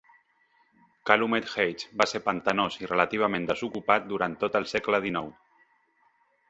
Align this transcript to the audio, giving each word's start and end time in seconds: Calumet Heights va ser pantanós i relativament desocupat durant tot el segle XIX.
Calumet 1.09 1.51
Heights 1.51 1.85
va 2.03 2.07
ser 2.13 2.21
pantanós 2.31 2.79
i 2.85 2.91
relativament 2.93 3.47
desocupat 3.53 4.09
durant 4.15 4.39
tot 4.45 4.61
el 4.63 4.69
segle 4.75 5.07
XIX. 5.07 5.59